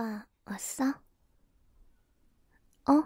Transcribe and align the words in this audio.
오빠 0.00 0.26
왔어? 0.46 0.94
어? 2.88 3.04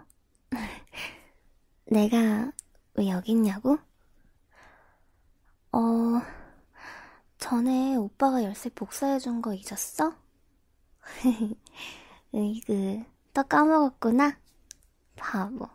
내가 1.91 2.53
왜 2.93 3.09
여기 3.09 3.33
있냐고? 3.33 3.77
어, 5.73 5.77
전에 7.37 7.97
오빠가 7.97 8.41
열쇠 8.43 8.69
복사해준 8.69 9.41
거 9.41 9.53
잊었어? 9.53 10.15
으이그, 12.33 13.03
또 13.33 13.43
까먹었구나? 13.43 14.39
바보. 15.17 15.67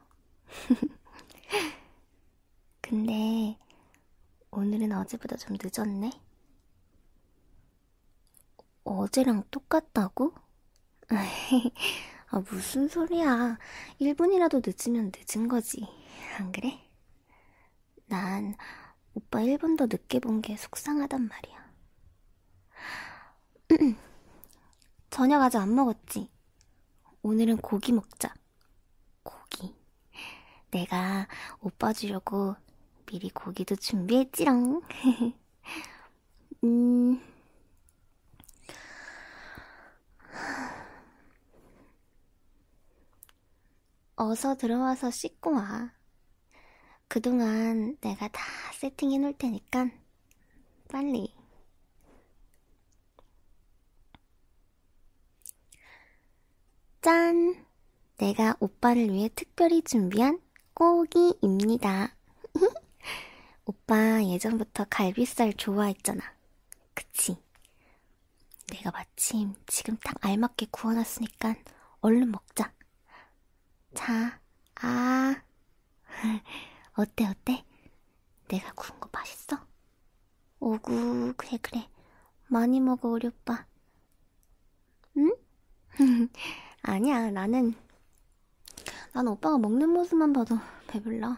근데, 2.81 3.59
오늘은 4.51 4.91
어제보다 4.93 5.37
좀 5.37 5.59
늦었네? 5.61 6.13
어제랑 8.85 9.45
똑같다고? 9.51 10.33
아, 12.31 12.39
무슨 12.51 12.89
소리야. 12.89 13.59
1분이라도 14.01 14.63
늦으면 14.65 15.11
늦은 15.15 15.49
거지. 15.49 15.87
안 16.39 16.53
그래? 16.53 16.81
난 18.07 18.55
오빠 19.15 19.41
1분 19.41 19.77
더 19.77 19.87
늦게 19.87 20.21
본게 20.21 20.57
속상하단 20.57 21.29
말이야. 21.29 21.71
저녁 25.11 25.43
아직 25.43 25.59
안 25.59 25.75
먹었지? 25.75 26.31
오늘은 27.23 27.57
고기 27.59 27.93
먹자. 27.93 28.33
고기. 29.25 29.75
내가 30.71 31.27
오빠 31.61 31.93
주려고 31.93 32.55
미리 33.07 33.31
고기도 33.31 33.75
준비했지롱. 33.75 34.83
음, 36.63 37.21
어서 44.21 44.55
들어와서 44.55 45.11
씻고 45.11 45.53
와. 45.53 45.95
그동안 47.09 47.97
내가 48.03 48.29
다 48.29 48.43
세팅해 48.75 49.17
놓을 49.17 49.33
테니까 49.39 49.89
빨리. 50.91 51.35
짠! 57.01 57.65
내가 58.19 58.55
오빠를 58.61 59.11
위해 59.11 59.31
특별히 59.35 59.81
준비한 59.81 60.39
고기입니다. 60.75 62.15
오빠 63.65 64.23
예전부터 64.23 64.85
갈비살 64.91 65.55
좋아했잖아. 65.55 66.21
그치? 66.93 67.39
내가 68.71 68.91
마침 68.91 69.55
지금 69.67 69.97
딱 69.97 70.15
알맞게 70.21 70.67
구워놨으니까 70.71 71.55
얼른 72.03 72.31
먹자. 72.31 72.71
자, 73.95 74.41
아. 74.77 75.43
어때, 76.97 77.27
어때? 77.27 77.65
내가 78.49 78.73
구운 78.75 78.99
거 79.01 79.09
맛있어? 79.13 79.59
오구, 80.61 81.35
그래, 81.37 81.59
그래. 81.63 81.89
많이 82.49 82.81
먹어, 82.81 83.09
우리 83.09 83.29
오빠. 83.29 83.67
응? 85.17 85.35
아니야, 86.83 87.31
나는, 87.31 87.75
난 89.13 89.29
오빠가 89.29 89.59
먹는 89.59 89.89
모습만 89.91 90.33
봐도 90.33 90.59
배불러. 90.87 91.37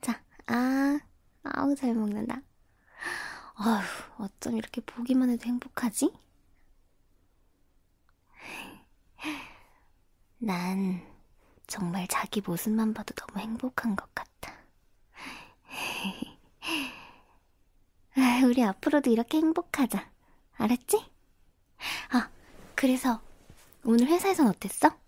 자, 0.00 0.22
아, 0.46 1.00
아우, 1.44 1.74
잘 1.74 1.94
먹는다. 1.94 2.42
아휴, 3.54 4.24
어쩜 4.24 4.56
이렇게 4.56 4.80
보기만 4.80 5.30
해도 5.30 5.46
행복하지? 5.46 6.12
난 10.44 11.00
정말 11.68 12.08
자기 12.08 12.40
모습만 12.40 12.94
봐도 12.94 13.14
너무 13.14 13.38
행복한 13.38 13.94
것 13.94 14.12
같아. 14.12 14.52
우리 18.44 18.64
앞으로도 18.64 19.08
이렇게 19.08 19.38
행복하자. 19.38 20.10
알았지? 20.56 20.98
아, 22.10 22.28
그래서 22.74 23.20
오늘 23.84 24.08
회사에선 24.08 24.48
어땠어? 24.48 24.98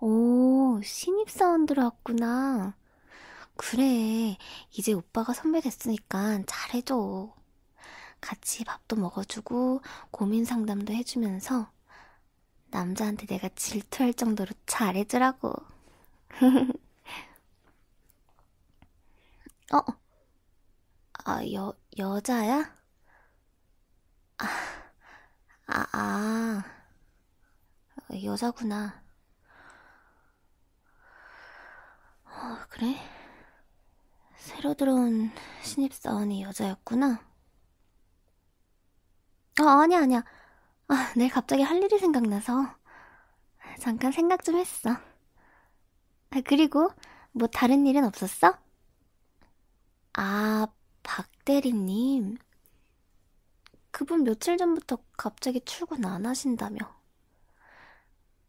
오, 0.00 0.82
신입사원 0.84 1.64
들어왔구나. 1.64 2.76
그래, 3.56 4.36
이제 4.72 4.92
오빠가 4.92 5.32
선배 5.32 5.62
됐으니까 5.62 6.42
잘해줘. 6.46 7.34
같이 8.20 8.64
밥도 8.64 8.96
먹어주고 8.96 9.80
고민 10.10 10.44
상담도 10.44 10.92
해주면서 10.92 11.70
남자한테 12.70 13.26
내가 13.26 13.48
질투할 13.50 14.14
정도로 14.14 14.52
잘해주라고. 14.66 15.52
어? 19.72 20.00
아, 21.24 21.40
여, 21.52 21.72
여자야? 21.98 22.74
아, 24.38 24.46
아, 25.66 25.86
아. 25.92 26.64
여자구나. 28.24 29.02
어, 32.24 32.58
그래? 32.70 32.96
새로 34.36 34.74
들어온 34.74 35.30
신입사원이 35.62 36.42
여자였구나. 36.42 37.20
아, 39.60 39.82
아니야, 39.82 40.00
아니야. 40.00 40.24
아, 40.90 41.12
내일 41.16 41.30
갑자기 41.30 41.62
할 41.62 41.82
일이 41.82 41.98
생각나서 41.98 42.74
잠깐 43.80 44.12
생각 44.12 44.44
좀 44.44 44.56
했어. 44.56 44.90
아, 46.30 46.40
그리고 46.44 46.90
뭐 47.32 47.46
다른 47.48 47.86
일은 47.86 48.04
없었어? 48.04 48.54
아, 50.12 50.68
박대리님. 51.02 52.36
그분 53.92 54.24
며칠 54.24 54.56
전부터 54.56 54.98
갑자기 55.16 55.60
출근 55.64 56.04
안 56.04 56.26
하신다며. 56.26 56.78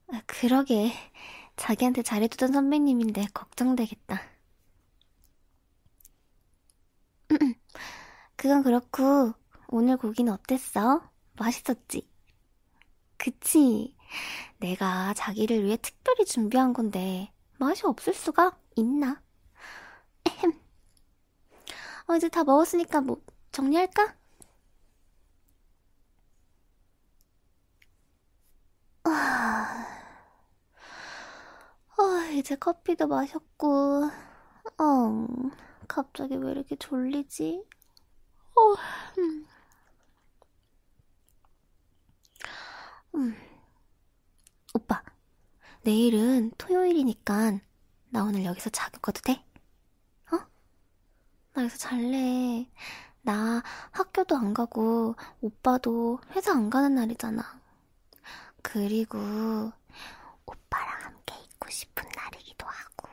아, 0.07 0.21
그러게. 0.27 0.91
자기한테 1.55 2.01
잘해주던 2.03 2.53
선배님인데 2.53 3.27
걱정되겠다. 3.33 4.21
그건 8.37 8.63
그렇고, 8.63 9.33
오늘 9.69 9.97
고기는 9.97 10.31
어땠어? 10.33 11.01
맛있었지? 11.39 12.09
그치. 13.21 13.95
내가 14.59 15.13
자기를 15.15 15.63
위해 15.65 15.77
특별히 15.81 16.25
준비한 16.25 16.73
건데, 16.73 17.31
맛이 17.59 17.85
없을 17.85 18.13
수가 18.13 18.57
있나? 18.75 19.21
에헴. 20.25 20.53
어, 22.07 22.15
이제 22.15 22.29
다 22.29 22.43
먹었으니까 22.43 23.01
뭐, 23.01 23.21
정리할까? 23.51 24.15
아, 29.03 29.11
아, 31.97 32.29
이제 32.33 32.55
커피도 32.55 33.07
마셨고, 33.07 34.09
어, 34.79 35.27
갑자기 35.87 36.35
왜 36.37 36.51
이렇게 36.51 36.75
졸리지? 36.75 37.63
어, 38.55 38.61
음. 39.19 39.45
음. 43.15 43.35
오빠, 44.73 45.03
내일은 45.83 46.51
토요일이니까 46.57 47.59
나 48.09 48.23
오늘 48.23 48.45
여기서 48.45 48.69
자격거도 48.69 49.21
돼? 49.21 49.43
어? 50.31 50.37
나 51.53 51.61
여기서 51.63 51.77
잘래. 51.77 52.69
나 53.23 53.61
학교도 53.91 54.35
안 54.35 54.53
가고 54.53 55.15
오빠도 55.41 56.19
회사 56.31 56.53
안 56.53 56.69
가는 56.69 56.95
날이잖아. 56.95 57.61
그리고 58.63 59.17
오빠랑 60.45 61.03
함께 61.03 61.35
있고 61.45 61.69
싶은 61.69 62.03
날이기도 62.15 62.65
하고. 62.67 63.09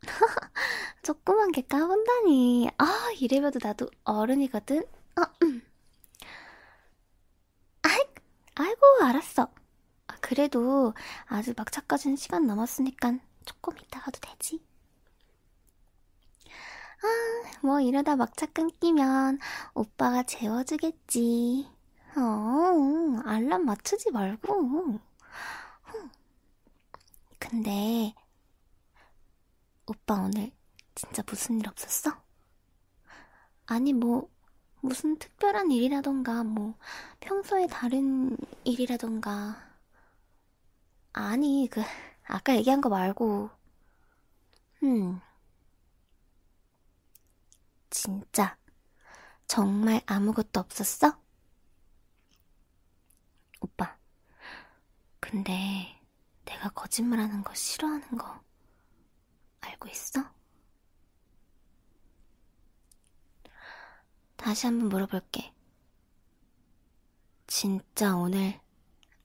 조그만 1.02 1.52
게 1.52 1.62
까본다니. 1.62 2.70
아, 2.78 3.10
이래봬도 3.18 3.60
나도 3.62 3.88
어른이거든? 4.04 4.84
아, 5.16 5.26
음. 5.42 5.62
아이고, 8.54 8.80
알았어. 9.04 9.42
아, 10.08 10.14
그래도 10.20 10.94
아직 11.26 11.54
막차까지는 11.56 12.16
시간 12.16 12.46
남았으니까 12.46 13.18
조금 13.44 13.76
이따 13.78 14.00
가도 14.00 14.20
되지. 14.20 14.62
아, 17.02 17.06
뭐 17.62 17.80
이러다 17.80 18.16
막차 18.16 18.46
끊기면 18.46 19.38
오빠가 19.74 20.22
재워주겠지. 20.22 21.68
어, 22.16 23.22
알람 23.24 23.64
맞추지 23.64 24.10
말고. 24.12 24.98
근데, 27.38 28.14
오빠 29.86 30.14
오늘 30.14 30.50
진짜 30.96 31.22
무슨 31.26 31.60
일 31.60 31.68
없었어? 31.68 32.20
아니, 33.66 33.92
뭐, 33.92 34.28
무슨 34.82 35.18
특별한 35.18 35.70
일이라던가, 35.70 36.44
뭐, 36.44 36.74
평소에 37.20 37.66
다른 37.68 38.36
일이라던가. 38.64 39.56
아니, 41.14 41.68
그, 41.70 41.80
아까 42.26 42.54
얘기한 42.56 42.80
거 42.82 42.88
말고. 42.90 43.50
음. 44.82 45.20
진짜, 47.90 48.56
정말 49.46 50.02
아무것도 50.06 50.60
없었어? 50.60 51.18
오빠, 53.60 53.96
근데 55.20 55.98
내가 56.44 56.68
거짓말하는 56.70 57.42
거 57.44 57.54
싫어하는 57.54 58.18
거 58.18 58.40
알고 59.60 59.88
있어? 59.88 60.31
다시 64.42 64.66
한번 64.66 64.88
물어볼게. 64.88 65.54
진짜 67.46 68.16
오늘 68.16 68.60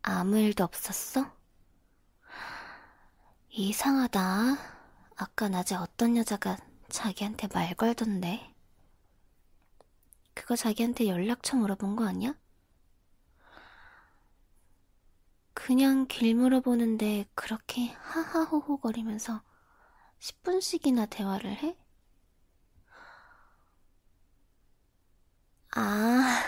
아무 0.03 0.37
일도 0.37 0.63
없었어? 0.63 1.35
이상하다. 3.49 4.21
아까 5.15 5.49
낮에 5.49 5.73
어떤 5.73 6.17
여자가 6.17 6.57
자기한테 6.89 7.47
말 7.51 7.73
걸던데. 7.73 8.53
그거 10.35 10.55
자기한테 10.55 11.07
연락처 11.07 11.57
물어본 11.57 11.95
거 11.95 12.05
아니야? 12.05 12.35
그냥 15.55 16.05
길 16.07 16.35
물어보는데 16.35 17.25
그렇게 17.33 17.87
하하호호 17.87 18.81
거리면서 18.81 19.41
10분씩이나 20.19 21.09
대화를 21.09 21.53
해? 21.63 21.75
아, 25.77 26.43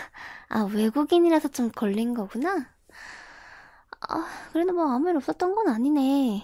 아, 0.48 0.62
외국인이라서 0.64 1.48
좀 1.48 1.70
걸린 1.70 2.14
거구나? 2.14 2.66
아, 4.08 4.26
그래도 4.52 4.72
뭐 4.72 4.90
아무 4.92 5.08
일 5.10 5.16
없었던 5.16 5.54
건 5.54 5.68
아니네. 5.68 6.42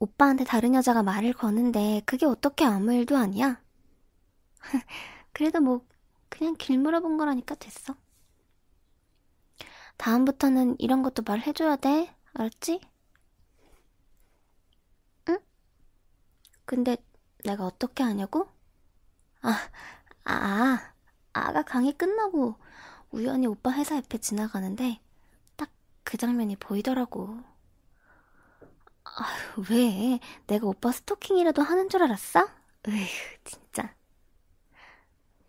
오빠한테 0.00 0.42
다른 0.44 0.74
여자가 0.74 1.02
말을 1.04 1.32
거는데 1.32 2.02
그게 2.06 2.26
어떻게 2.26 2.64
아무 2.64 2.92
일도 2.94 3.16
아니야? 3.16 3.60
그래도 5.32 5.60
뭐 5.60 5.86
그냥 6.28 6.54
길 6.56 6.78
물어본 6.78 7.16
거라니까 7.16 7.54
됐어. 7.56 7.94
다음부터는 9.98 10.76
이런 10.78 11.02
것도 11.02 11.22
말해줘야 11.26 11.76
돼. 11.76 12.14
알았지? 12.32 12.80
응? 15.28 15.38
근데 16.64 16.96
내가 17.44 17.66
어떻게 17.66 18.02
하냐고? 18.04 18.46
아, 19.42 19.70
아, 20.28 20.92
아가 21.32 21.62
강의 21.62 21.92
끝나고 21.92 22.56
우연히 23.12 23.46
오빠 23.48 23.72
회사 23.72 23.96
옆에 23.96 24.18
지나가는데 24.18 25.00
딱 25.56 25.70
그 26.04 26.16
장면이 26.18 26.56
보이더라고. 26.56 27.38
아, 29.04 29.10
왜? 29.70 30.20
내가 30.46 30.66
오빠 30.66 30.92
스토킹이라도 30.92 31.62
하는 31.62 31.88
줄 31.88 32.02
알았어? 32.02 32.48
으휴, 32.88 33.06
진짜. 33.44 33.94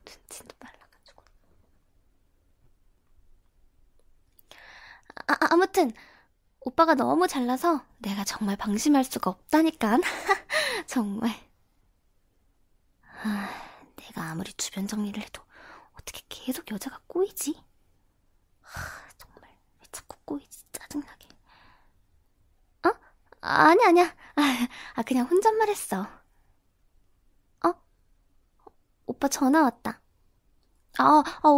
눈치도 0.06 0.56
빨라가지고. 0.60 1.24
아, 5.28 5.34
아, 5.34 5.38
아무튼 5.52 5.92
오빠가 6.62 6.96
너무 6.96 7.28
잘나서 7.28 7.84
내가 8.00 8.24
정말 8.26 8.58
방심할 8.58 9.04
수가 9.06 9.32
없다니까. 9.32 10.00
정말. 10.88 11.32
아, 14.10 14.22
내가 14.22 14.32
아무리 14.32 14.54
주변 14.54 14.88
정리를 14.88 15.22
해도 15.22 15.42
어떻게 15.94 16.22
계속 16.30 16.70
여자가 16.72 17.00
꼬이지? 17.08 17.56
하, 18.62 19.10
정말 19.18 19.42
왜 19.80 19.88
자꾸 19.92 20.18
꼬이지? 20.26 20.64
짜증나게. 20.72 21.28
어? 22.86 22.92
아니 23.42 23.84
아니야. 23.86 24.06
아, 24.36 24.68
아 24.96 25.02
그냥 25.04 25.26
혼잣말 25.28 25.70
했어. 25.70 26.06
어? 27.66 27.74
오빠 29.08 29.28
전화 29.28 29.62
왔다. 29.64 30.02
아, 31.00 31.24
아, 31.44 31.50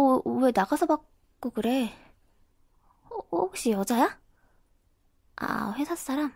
왜 0.42 0.52
나가서 0.54 0.86
받고 0.86 1.50
그래? 1.50 1.92
어, 3.10 3.18
혹시 3.30 3.70
여자야? 3.70 4.18
아, 5.36 5.74
회사 5.76 5.94
사람? 5.96 6.32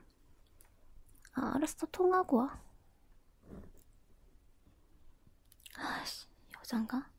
아, 1.34 1.52
알았어, 1.54 1.86
통하고 1.92 2.38
와. 2.38 2.60
아씨, 5.78 6.26
여잔가? 6.58 7.10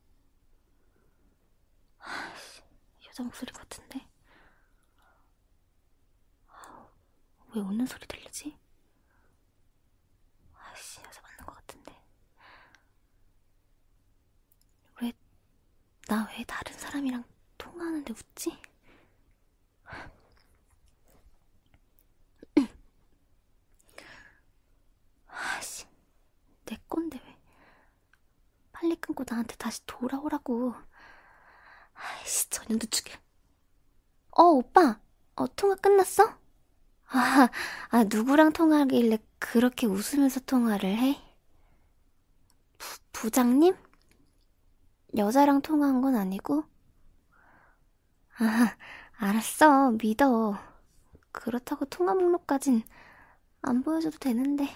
아씨, 1.98 2.62
여자 3.06 3.22
목소리 3.22 3.52
같은데? 3.52 4.06
왜 7.54 7.60
웃는 7.62 7.86
소리 7.86 8.06
들리지? 8.06 8.58
아씨, 10.54 11.00
여자 11.02 11.20
맞는 11.22 11.38
것 11.46 11.54
같은데. 11.54 11.92
왜, 15.00 15.12
나 16.08 16.26
왜 16.30 16.44
다른 16.44 16.72
사람이랑 16.78 17.24
통화하는데 17.56 18.12
웃지? 18.12 18.58
아씨, 25.26 25.86
내 26.64 26.76
건데 26.88 27.20
왜. 27.24 27.36
빨리 28.88 28.96
끊고 28.96 29.22
나한테 29.28 29.54
다시 29.56 29.84
돌아오라고. 29.84 30.74
아이씨, 31.92 32.48
저년도 32.48 32.86
죽여. 32.86 33.14
어, 34.30 34.44
오빠. 34.44 34.98
어, 35.36 35.46
통화 35.54 35.74
끝났어? 35.74 36.24
아, 37.10 37.48
아, 37.90 38.04
누구랑 38.04 38.52
통화하길래 38.54 39.18
그렇게 39.38 39.86
웃으면서 39.86 40.40
통화를 40.40 40.88
해? 40.96 41.20
부, 42.78 42.98
부장님? 43.12 43.76
여자랑 45.18 45.60
통화한 45.60 46.00
건 46.00 46.16
아니고? 46.16 46.64
아, 48.38 48.74
알았어. 49.18 49.90
믿어. 50.02 50.58
그렇다고 51.32 51.84
통화 51.86 52.14
목록까진 52.14 52.82
안 53.62 53.82
보여줘도 53.82 54.18
되는데. 54.18 54.66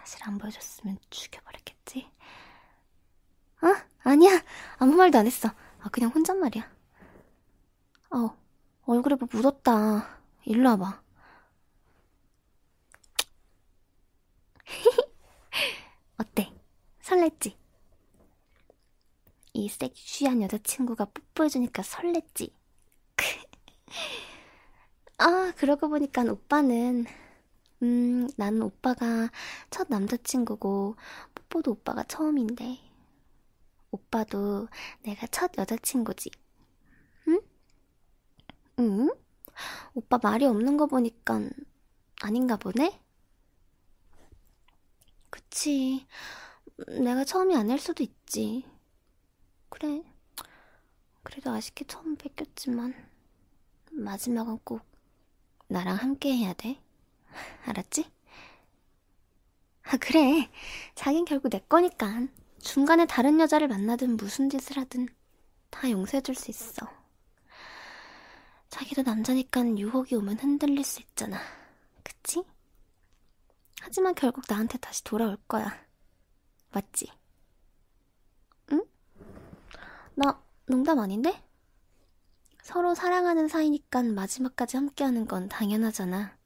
사실 0.00 0.22
안 0.24 0.38
보여줬으면 0.38 0.98
죽여버렸겠지. 1.10 2.10
어? 3.62 3.66
아니야. 4.02 4.42
아무 4.78 4.94
말도 4.96 5.18
안 5.18 5.26
했어. 5.26 5.48
아, 5.80 5.88
그냥 5.90 6.10
혼잣말이야. 6.10 6.68
어, 8.12 8.36
얼굴에 8.86 9.16
뭐 9.16 9.28
묻었다. 9.30 10.18
일로 10.44 10.70
와봐. 10.70 11.02
어때? 16.18 16.52
설렜지? 17.02 17.56
이 19.52 19.68
섹시한 19.68 20.42
여자친구가 20.42 21.06
뽀뽀해주니까 21.06 21.82
설렜지? 21.82 22.52
아, 25.18 25.52
그러고 25.56 25.88
보니까 25.88 26.22
오빠는, 26.22 27.06
음, 27.82 28.28
나는 28.36 28.62
오빠가 28.62 29.30
첫 29.70 29.88
남자친구고, 29.90 30.96
뽀뽀도 31.34 31.72
오빠가 31.72 32.04
처음인데, 32.04 32.78
오빠도 33.92 34.68
내가 35.02 35.26
첫 35.28 35.52
여자친구지. 35.58 36.30
응? 37.28 37.40
응? 38.78 39.10
오빠 39.94 40.18
말이 40.22 40.46
없는 40.46 40.76
거 40.76 40.86
보니까 40.86 41.40
아닌가 42.22 42.56
보네? 42.56 43.00
그치. 45.30 46.06
내가 46.88 47.24
처음이 47.24 47.56
아닐 47.56 47.78
수도 47.78 48.02
있지. 48.02 48.64
그래. 49.68 50.02
그래도 51.22 51.50
아쉽게 51.50 51.84
처음 51.86 52.16
뺏겼지만, 52.16 52.94
마지막은 53.92 54.58
꼭 54.64 54.82
나랑 55.68 55.96
함께 55.96 56.32
해야 56.36 56.52
돼. 56.54 56.80
알았지? 57.66 58.10
아, 59.82 59.96
그래. 59.96 60.50
자긴 60.94 61.24
결국 61.24 61.50
내 61.50 61.60
거니까. 61.60 62.26
중간에 62.60 63.06
다른 63.06 63.40
여자를 63.40 63.68
만나든 63.68 64.16
무슨 64.16 64.48
짓을 64.50 64.78
하든 64.78 65.08
다 65.70 65.90
용서해줄 65.90 66.34
수 66.34 66.50
있어. 66.50 66.86
자기도 68.68 69.02
남자니까 69.02 69.66
유혹이 69.76 70.14
오면 70.14 70.38
흔들릴 70.38 70.84
수 70.84 71.00
있잖아. 71.00 71.38
그치? 72.04 72.44
하지만 73.80 74.14
결국 74.14 74.44
나한테 74.48 74.78
다시 74.78 75.02
돌아올 75.02 75.36
거야. 75.48 75.74
맞지? 76.70 77.10
응? 78.72 78.84
나 80.14 80.40
농담 80.66 81.00
아닌데? 81.00 81.42
서로 82.62 82.94
사랑하는 82.94 83.48
사이니까 83.48 84.02
마지막까지 84.02 84.76
함께하는 84.76 85.26
건 85.26 85.48
당연하잖아. 85.48 86.36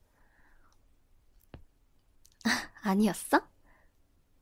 아니었어? 2.85 3.41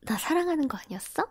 나 0.01 0.17
사랑하는 0.17 0.67
거 0.67 0.77
아니었어? 0.77 1.23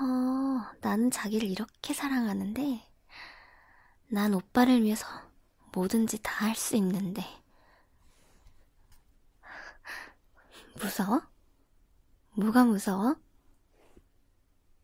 어, 0.00 0.70
나는 0.80 1.10
자기를 1.10 1.48
이렇게 1.48 1.92
사랑하는데, 1.94 2.82
난 4.08 4.34
오빠를 4.34 4.82
위해서 4.82 5.06
뭐든지 5.72 6.18
다 6.22 6.46
할 6.46 6.56
수 6.56 6.76
있는데. 6.76 7.22
무서워? 10.80 11.22
뭐가 12.36 12.64
무서워? 12.64 13.16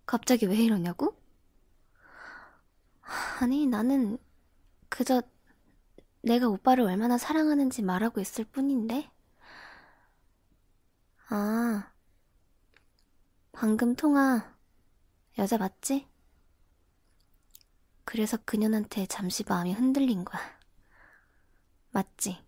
갑자기 0.06 0.46
왜 0.46 0.56
이러냐고? 0.58 1.16
아니, 3.40 3.66
나는 3.66 4.18
그저 4.90 5.22
내가 6.22 6.48
오빠를 6.48 6.82
얼마나 6.84 7.16
사랑하는지 7.18 7.82
말하고 7.82 8.20
있을 8.20 8.44
뿐인데. 8.44 9.08
아, 11.30 11.92
방금 13.52 13.94
통화 13.96 14.54
여자 15.38 15.58
맞지? 15.58 16.06
그래서 18.04 18.36
그년한테 18.44 19.06
잠시 19.06 19.42
마음이 19.48 19.72
흔들린 19.72 20.24
거야. 20.24 20.40
맞지? 21.92 22.38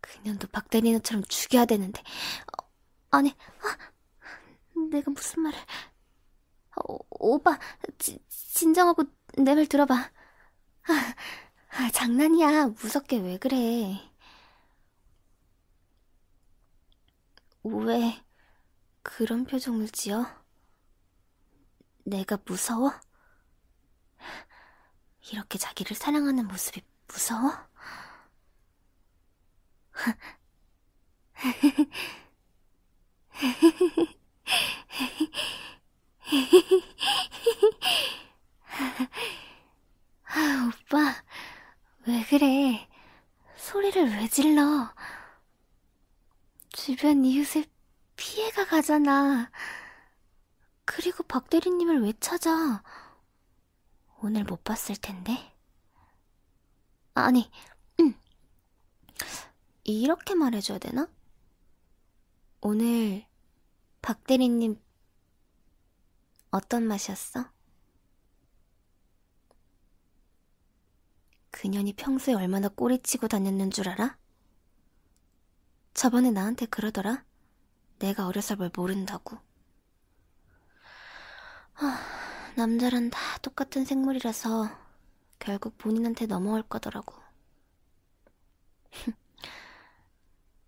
그년도 0.00 0.48
박대리나처럼 0.48 1.24
죽여야 1.28 1.64
되는데. 1.66 2.00
어, 2.02 2.64
아니, 3.10 3.34
아, 3.62 4.80
내가 4.90 5.10
무슨 5.10 5.42
말을. 5.42 5.58
어, 6.76 6.98
오빠, 7.10 7.58
지, 7.98 8.18
진정하고 8.28 9.04
내 9.38 9.54
말 9.54 9.66
들어봐. 9.66 10.10
아, 10.88 11.14
아, 11.84 11.90
장난이야. 11.90 12.66
무섭게 12.68 13.18
왜 13.18 13.36
그래. 13.38 14.00
왜 17.62 18.20
그런 19.02 19.44
표정을 19.46 19.88
지어? 19.90 20.26
내가 22.04 22.38
무서워? 22.44 22.92
이렇게 25.32 25.58
자기를 25.58 25.96
사랑하는 25.96 26.46
모습이 26.48 26.82
무서워? 27.06 27.52
아, 40.24 40.68
오빠, 40.70 41.22
왜 42.06 42.17
그래? 42.28 42.86
소리를 43.56 44.10
왜 44.10 44.28
질러? 44.28 44.92
주변 46.68 47.24
이웃에 47.24 47.64
피해가 48.16 48.66
가잖아. 48.66 49.50
그리고 50.84 51.22
박 51.22 51.48
대리님을 51.48 52.02
왜 52.02 52.12
찾아? 52.20 52.82
오늘 54.20 54.44
못 54.44 54.62
봤을 54.62 54.94
텐데. 54.96 55.56
아니, 57.14 57.50
음. 57.98 58.14
이렇게 59.84 60.34
말해줘야 60.34 60.78
되나? 60.78 61.08
오늘 62.60 63.24
박 64.02 64.24
대리님 64.24 64.78
어떤 66.50 66.82
맛이었어? 66.86 67.50
그년이 71.60 71.92
평소에 71.92 72.32
얼마나 72.32 72.68
꼬리치고 72.68 73.28
다녔는 73.28 73.70
줄 73.70 73.90
알아? 73.90 74.16
저번에 75.92 76.30
나한테 76.30 76.64
그러더라. 76.64 77.24
내가 78.00 78.26
어려서 78.26 78.56
뭘 78.56 78.70
모른다고. 78.76 79.38
아, 81.76 81.98
남자란 82.56 83.08
다 83.10 83.18
똑같은 83.42 83.84
생물이라서 83.84 84.68
결국 85.38 85.78
본인한테 85.78 86.26
넘어올 86.26 86.62
거더라고. 86.62 87.14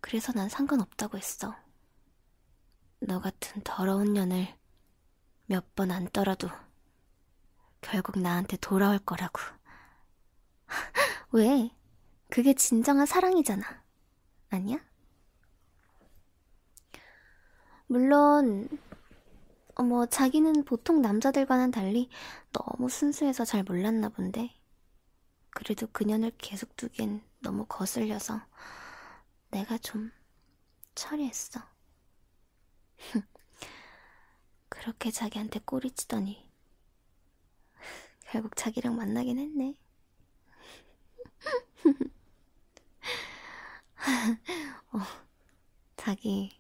그래서 0.01 0.33
난 0.33 0.49
상관없다고 0.49 1.17
했어. 1.19 1.55
너 3.01 3.21
같은 3.21 3.61
더러운 3.63 4.13
년을 4.15 4.47
몇 5.47 5.75
번 5.77 5.91
안 5.91 6.09
떠라도 6.11 6.49
결국 7.83 8.19
나한테 8.19 8.57
돌아올 8.57 8.99
거라고. 9.01 9.39
왜? 11.33 11.71
그게 12.31 12.55
진정한 12.55 13.07
사랑이잖아. 13.07 13.65
아니야? 14.51 14.79
물론, 17.89 18.69
어, 19.75 19.83
뭐, 19.83 20.07
자기는 20.07 20.65
보통 20.65 21.01
남자들과는 21.03 21.71
달리 21.71 22.09
너무 22.53 22.89
순수해서 22.89 23.45
잘 23.45 23.63
몰랐나 23.65 24.09
본데. 24.11 24.51
그래도 25.51 25.87
그년을 25.93 26.33
계속 26.39 26.77
두기엔 26.77 27.23
너무 27.41 27.67
거슬려서 27.69 28.41
내가 29.51 29.79
좀 29.79 30.11
처리했어. 30.95 31.61
그렇게 34.71 35.11
자기한테 35.11 35.61
꼬리치더니 35.67 36.49
결국 38.31 38.57
자기랑 38.57 38.97
만나긴 38.97 39.39
했네. 39.39 39.75
어, 44.93 44.99
자기 45.97 46.51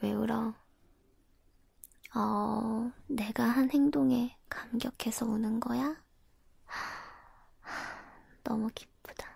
왜 0.00 0.12
울어? 0.12 0.54
어, 2.14 2.90
내가 3.06 3.44
한 3.44 3.70
행동에 3.70 4.36
감격해서 4.48 5.26
우는 5.26 5.60
거야? 5.60 5.96
너무 8.44 8.68
기쁘다. 8.74 9.28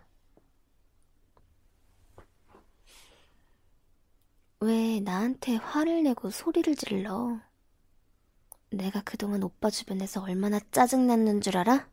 왜 4.60 5.00
나한테 5.00 5.56
화를 5.56 6.02
내고 6.02 6.28
소리를 6.30 6.74
질러? 6.76 7.40
내가 8.70 9.00
그동안 9.02 9.42
오빠 9.42 9.70
주변에서 9.70 10.22
얼마나 10.22 10.60
짜증났는 10.70 11.40
줄 11.40 11.56
알아? 11.56 11.88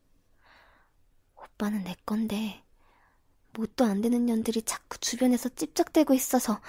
오빠는 1.35 1.83
내 1.83 1.95
건데, 2.07 2.62
뭣도 3.53 3.85
안 3.85 4.01
되는 4.01 4.25
년들이 4.25 4.63
자꾸 4.63 4.97
주변에서 4.99 5.49
찝쩍대고 5.49 6.13
있어서, 6.13 6.61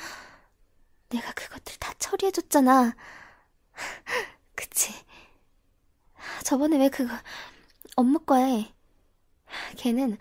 내가 1.08 1.32
그것들 1.32 1.76
다 1.78 1.92
처리해줬잖아. 1.98 2.94
그치. 4.54 4.92
저번에 6.44 6.78
왜 6.78 6.88
그거, 6.88 7.12
업무과에, 7.96 8.72
걔는 9.78 10.18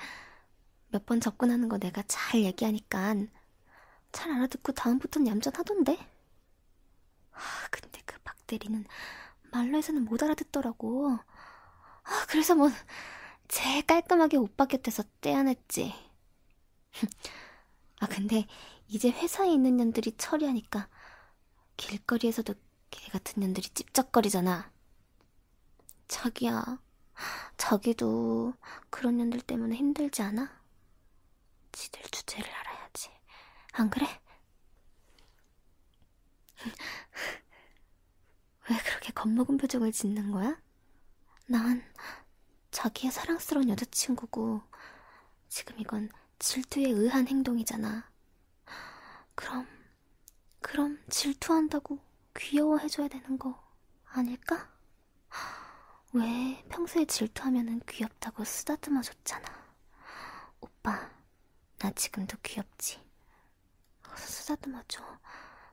몇 0.91 1.05
번 1.05 1.20
접근하는 1.22 1.70
거 1.70 1.77
내가 1.79 2.03
잘 2.08 2.41
얘기하니까 2.43 3.15
잘 4.13 4.32
알아듣고 4.32 4.74
다음부턴 4.74 5.27
얌전하던데? 5.27 5.98
아, 7.32 7.67
근데 7.72 8.01
그 8.05 8.17
박대리는 8.24 8.86
말로 9.51 9.77
해서는 9.77 10.05
못 10.05 10.22
알아듣더라고. 10.24 11.20
아, 12.03 12.25
그래서 12.29 12.55
뭐, 12.55 12.70
제일 13.50 13.84
깔끔하게 13.86 14.38
오빠 14.38 14.65
곁에서 14.65 15.03
떼어냈지. 15.22 15.93
아, 18.00 18.08
근데 18.08 18.46
이제 18.88 19.10
회사에 19.10 19.52
있는 19.52 19.78
년들이 19.78 20.14
처리하니까 20.18 20.90
길거리에서도 21.78 22.54
개 22.92 23.10
같은 23.12 23.42
년들이 23.42 23.70
찝쩍거리잖아. 23.70 24.72
자기야, 26.08 26.80
자기도 27.58 28.54
그런 28.90 29.18
년들 29.18 29.42
때문에 29.42 29.76
힘들지 29.76 30.22
않아? 30.22 30.62
지들 31.72 32.02
주제를 32.12 32.50
알아야지. 32.52 33.10
안 33.74 33.90
그래? 33.90 34.08
왜 38.70 38.78
그렇게 38.78 39.12
겁먹은 39.14 39.58
표정을 39.58 39.92
짓는 39.92 40.32
거야? 40.32 40.60
난 41.48 41.84
자기의 42.72 43.12
사랑스러운 43.12 43.70
여자친구고, 43.70 44.62
지금 45.50 45.80
이건 45.80 46.10
질투에 46.44 46.84
의한 46.84 47.26
행동이잖아. 47.26 48.04
그럼, 49.34 49.66
그럼 50.60 51.02
질투한다고 51.10 52.00
귀여워해줘야 52.36 53.08
되는 53.08 53.40
거 53.40 53.58
아닐까? 54.04 54.70
왜 56.12 56.62
평소에 56.68 57.06
질투하면은 57.06 57.80
귀엽다고 57.88 58.44
쓰다듬어줬잖아. 58.44 59.48
오빠, 60.60 61.10
나 61.80 61.92
지금도 61.92 62.36
귀엽지? 62.44 63.02
쓰다듬어줘. 64.18 65.02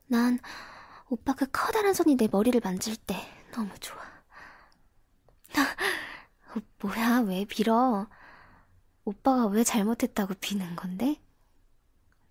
난 0.07 0.39
오빠 1.09 1.35
그 1.35 1.51
커다란 1.51 1.95
손이 1.95 2.15
내 2.15 2.29
머리를 2.31 2.61
만질 2.63 2.95
때 2.97 3.17
너무 3.51 3.77
좋아. 3.81 4.01
어, 6.55 6.61
뭐야, 6.81 7.23
왜 7.27 7.45
빌어? 7.45 8.07
오빠가 9.05 9.47
왜 9.47 9.65
잘못했다고 9.65 10.35
비는 10.35 10.77
건데? 10.77 11.21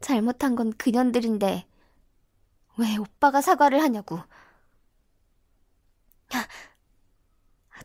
잘못한 0.02 0.56
건 0.56 0.72
그년들인데 0.74 1.68
왜 2.78 2.98
오빠가 2.98 3.42
사과를 3.42 3.82
하냐고. 3.82 4.20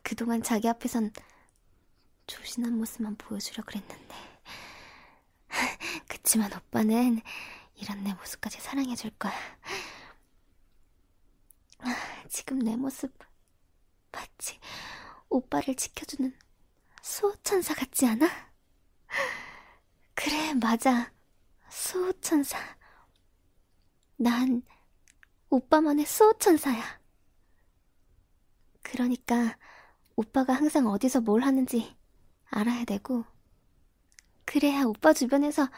그동안 0.02 0.42
자기 0.42 0.68
앞에선 0.68 1.12
조신한 2.26 2.76
모습만 2.76 3.16
보여주려 3.16 3.64
그랬는데. 3.64 4.14
그치만 6.08 6.52
오빠는 6.52 7.20
이런 7.74 8.04
내 8.04 8.12
모습까지 8.14 8.60
사랑해줄 8.60 9.10
거야. 9.18 9.32
지금 12.28 12.58
내 12.58 12.76
모습 12.76 13.12
마치 14.12 14.58
오빠를 15.28 15.74
지켜주는 15.74 16.36
수호천사 17.02 17.74
같지 17.74 18.06
않아? 18.06 18.53
그래, 20.14 20.54
맞아. 20.54 21.12
수호천사. 21.68 22.59
난 24.16 24.62
오빠만의 25.50 26.06
수호천사야. 26.06 27.00
그러니까 28.83 29.56
오빠가 30.16 30.54
항상 30.54 30.87
어디서 30.87 31.21
뭘 31.21 31.42
하는지 31.42 31.97
알아야 32.50 32.85
되고, 32.85 33.25
그래야 34.44 34.85
오빠 34.85 35.12
주변에서 35.12 35.68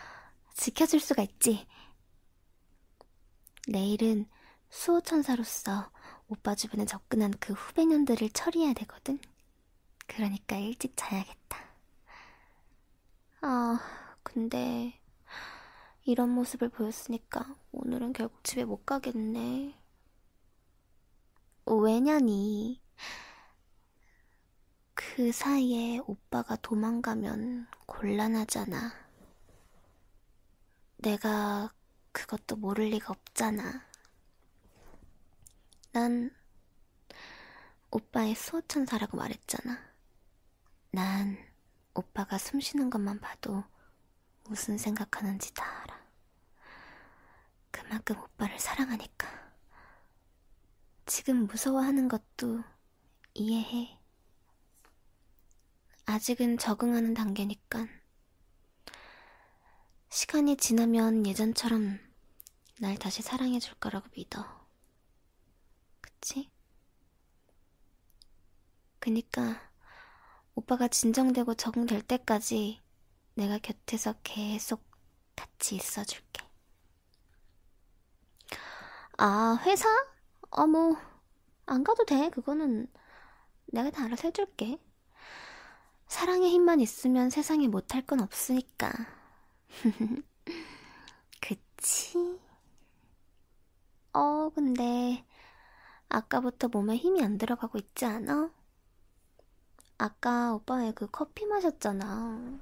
지켜줄 0.54 1.00
수가 1.00 1.22
있지. 1.22 1.66
내일은 3.68 4.28
수호천사로서 4.70 5.90
오빠 6.28 6.54
주변에 6.54 6.84
접근한 6.84 7.32
그 7.40 7.52
후배년들을 7.52 8.30
처리해야 8.30 8.74
되거든. 8.74 9.18
그러니까 10.06 10.56
일찍 10.56 10.92
자야겠다. 10.96 11.65
아, 13.48 13.78
근데 14.24 15.00
이런 16.02 16.30
모습을 16.30 16.68
보였으니까 16.68 17.54
오늘은 17.70 18.12
결국 18.12 18.42
집에 18.42 18.64
못 18.64 18.84
가겠네. 18.84 19.72
왜냐니? 21.66 22.82
그 24.94 25.30
사이에 25.30 26.00
오빠가 26.08 26.56
도망가면 26.56 27.68
곤란하잖아. 27.86 28.92
내가 30.96 31.72
그것도 32.10 32.56
모를 32.56 32.86
리가 32.86 33.12
없잖아. 33.12 33.86
난 35.92 36.34
오빠의 37.92 38.34
수호천사라고 38.34 39.16
말했잖아. 39.16 39.78
난 40.90 41.55
오빠가 41.96 42.36
숨 42.36 42.60
쉬는 42.60 42.90
것만 42.90 43.20
봐도 43.20 43.64
무슨 44.44 44.76
생각하는지 44.76 45.54
다 45.54 45.64
알아. 45.82 46.06
그만큼 47.70 48.18
오빠를 48.18 48.58
사랑하니까. 48.58 49.26
지금 51.06 51.46
무서워하는 51.46 52.08
것도 52.08 52.62
이해해. 53.32 53.98
아직은 56.04 56.58
적응하는 56.58 57.14
단계니까. 57.14 57.86
시간이 60.10 60.56
지나면 60.58 61.26
예전처럼 61.26 61.98
날 62.78 62.96
다시 62.98 63.22
사랑해줄 63.22 63.74
거라고 63.76 64.06
믿어. 64.14 64.66
그치? 66.02 66.50
그니까 68.98 69.72
오빠가 70.56 70.88
진정되고 70.88 71.54
적응될 71.54 72.02
때까지 72.02 72.80
내가 73.34 73.58
곁에서 73.58 74.14
계속 74.24 74.82
같이 75.36 75.76
있어줄게. 75.76 76.44
아, 79.18 79.58
회사? 79.64 79.88
어머, 80.50 80.96
안 81.66 81.84
가도 81.84 82.04
돼. 82.06 82.30
그거는 82.30 82.88
내가 83.66 83.90
다 83.90 84.04
알아서 84.06 84.28
해줄게. 84.28 84.78
사랑의 86.08 86.50
힘만 86.50 86.80
있으면 86.80 87.30
세상에 87.30 87.68
못할 87.68 88.02
건 88.02 88.20
없으니까. 88.20 88.92
그치? 91.40 92.18
어, 94.12 94.50
근데 94.50 95.24
아까부터 96.10 96.68
몸에 96.68 96.96
힘이 96.96 97.22
안 97.24 97.38
들어가고 97.38 97.78
있지 97.78 98.06
않아? 98.06 98.52
아까 100.06 100.54
오빠 100.54 100.76
왜그 100.76 101.08
커피 101.10 101.46
마셨잖아. 101.46 102.60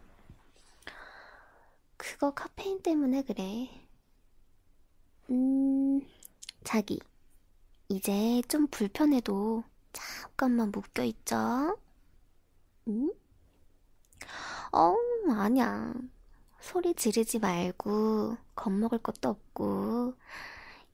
그거 1.99 2.33
카페인 2.33 2.81
때문에 2.81 3.23
그래. 3.23 3.69
음, 5.29 6.01
자기. 6.65 7.01
이제 7.91 8.41
좀 8.49 8.67
불편해도 8.69 9.63
잠깐만 9.93 10.71
묶여있자. 10.71 11.77
응? 12.89 13.13
어, 14.73 14.95
아니야. 15.37 15.93
소리 16.61 16.95
지르지 16.95 17.41
말고, 17.41 18.39
겁먹을 18.55 19.01
것도 19.01 19.29
없고, 19.29 20.15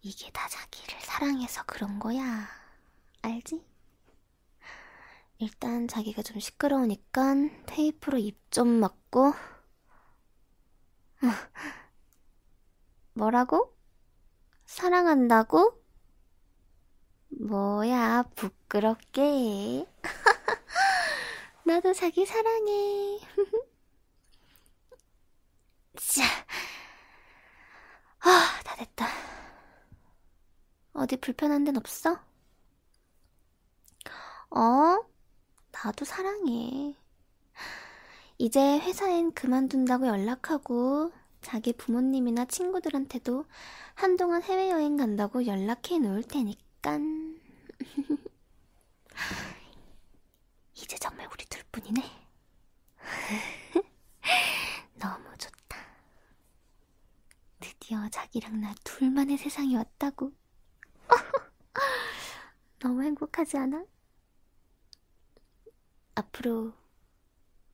이게 0.03 0.33
다 0.33 0.49
자기를 0.49 0.99
사랑해서 1.03 1.63
그런 1.65 2.01
거야. 2.01 2.49
알지? 3.23 3.70
일단 5.41 5.89
자기가 5.89 6.23
좀 6.23 6.39
시끄러우니까 6.39 7.35
테이프로 7.67 8.19
입 8.19 8.39
좀 8.53 8.67
막고. 8.81 9.33
뭐라고? 13.15 13.73
사랑한다고? 14.67 15.81
뭐야, 17.49 18.23
부끄럽게. 18.37 19.85
나도 21.65 21.93
자기 21.93 22.27
사랑해. 22.27 23.21
자, 25.97 26.25
아, 28.21 28.61
다 28.65 28.77
됐다. 28.77 29.07
어디 30.93 31.17
불편한 31.17 31.65
데는 31.65 31.79
없어? 31.81 32.21
어? 34.51 35.10
나도 35.83 36.05
사랑해. 36.05 36.95
이제 38.37 38.61
회사엔 38.81 39.33
그만둔다고 39.33 40.07
연락하고 40.07 41.11
자기 41.41 41.73
부모님이나 41.73 42.45
친구들한테도 42.45 43.47
한동안 43.95 44.43
해외여행 44.43 44.99
간다고 44.99 45.47
연락해 45.47 45.99
놓을 45.99 46.23
테니깐. 46.25 47.41
이제 50.75 50.99
정말 50.99 51.27
우리 51.33 51.47
둘 51.47 51.63
뿐이네. 51.73 52.03
너무 55.01 55.25
좋다. 55.39 55.79
드디어 57.59 58.07
자기랑 58.11 58.61
나 58.61 58.75
둘만의 58.85 59.39
세상이 59.39 59.77
왔다고. 59.77 60.33
너무 62.81 63.03
행복하지 63.03 63.57
않아? 63.57 63.85
앞으로 66.15 66.73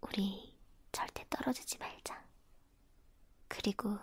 우리 0.01 0.57
절대 0.93 1.25
떨어지지 1.29 1.79
말자. 1.79 2.25
그리고 3.49 3.99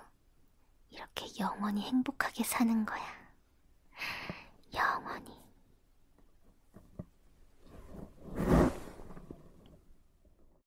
이렇게 0.89 1.27
영원히 1.39 1.81
행복하게 1.81 2.43
사는 2.43 2.85
거야. 2.85 3.03
영원히. 4.73 5.42